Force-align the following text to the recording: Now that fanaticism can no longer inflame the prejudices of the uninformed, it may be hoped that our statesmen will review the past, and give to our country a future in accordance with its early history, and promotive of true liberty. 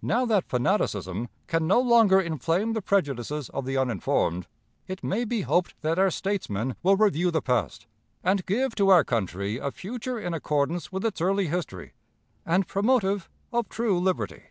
Now 0.00 0.24
that 0.24 0.48
fanaticism 0.48 1.28
can 1.48 1.66
no 1.66 1.78
longer 1.78 2.18
inflame 2.18 2.72
the 2.72 2.80
prejudices 2.80 3.50
of 3.50 3.66
the 3.66 3.76
uninformed, 3.76 4.46
it 4.86 5.04
may 5.04 5.26
be 5.26 5.42
hoped 5.42 5.78
that 5.82 5.98
our 5.98 6.10
statesmen 6.10 6.76
will 6.82 6.96
review 6.96 7.30
the 7.30 7.42
past, 7.42 7.86
and 8.24 8.46
give 8.46 8.74
to 8.76 8.88
our 8.88 9.04
country 9.04 9.58
a 9.58 9.70
future 9.70 10.18
in 10.18 10.32
accordance 10.32 10.92
with 10.92 11.04
its 11.04 11.20
early 11.20 11.48
history, 11.48 11.92
and 12.46 12.66
promotive 12.66 13.28
of 13.52 13.68
true 13.68 13.98
liberty. 14.00 14.44